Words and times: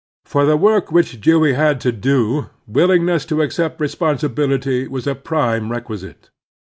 For 0.25 0.47
the 0.47 0.57
work 0.57 0.91
which 0.91 1.21
Dewey 1.21 1.53
had 1.53 1.79
to 1.81 1.91
do 1.91 2.49
willing 2.65 3.05
ness 3.05 3.23
to 3.27 3.43
accept 3.43 3.79
responsibility 3.79 4.87
was 4.87 5.05
a 5.05 5.13
prime 5.13 5.69
reqtiisite. 5.69 6.31